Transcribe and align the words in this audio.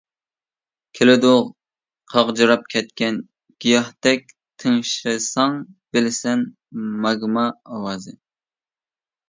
كېلىدۇ 0.99 1.33
قاغجىراپ 2.13 2.65
كەتكەن 2.75 3.19
گىياھتەك، 3.67 4.33
تىڭشىساڭ 4.65 5.61
بىلىسەن 5.99 6.45
ماگما 7.07 7.47
ئاۋازى. 7.59 8.19